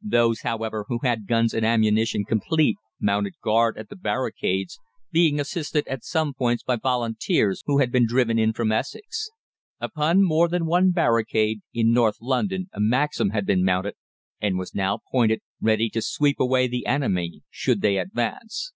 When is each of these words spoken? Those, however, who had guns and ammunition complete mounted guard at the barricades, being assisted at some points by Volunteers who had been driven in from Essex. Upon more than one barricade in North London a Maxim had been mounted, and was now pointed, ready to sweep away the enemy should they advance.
Those, 0.00 0.42
however, 0.42 0.84
who 0.86 1.00
had 1.02 1.26
guns 1.26 1.52
and 1.52 1.66
ammunition 1.66 2.22
complete 2.24 2.76
mounted 3.00 3.34
guard 3.42 3.76
at 3.76 3.88
the 3.88 3.96
barricades, 3.96 4.78
being 5.10 5.40
assisted 5.40 5.88
at 5.88 6.04
some 6.04 6.34
points 6.34 6.62
by 6.62 6.76
Volunteers 6.76 7.64
who 7.66 7.78
had 7.78 7.90
been 7.90 8.06
driven 8.06 8.38
in 8.38 8.52
from 8.52 8.70
Essex. 8.70 9.28
Upon 9.80 10.22
more 10.22 10.46
than 10.46 10.66
one 10.66 10.92
barricade 10.92 11.62
in 11.74 11.92
North 11.92 12.18
London 12.20 12.70
a 12.72 12.78
Maxim 12.78 13.30
had 13.30 13.44
been 13.44 13.64
mounted, 13.64 13.94
and 14.40 14.56
was 14.56 14.72
now 14.72 15.00
pointed, 15.10 15.40
ready 15.60 15.90
to 15.90 16.00
sweep 16.00 16.38
away 16.38 16.68
the 16.68 16.86
enemy 16.86 17.42
should 17.50 17.80
they 17.80 17.98
advance. 17.98 18.72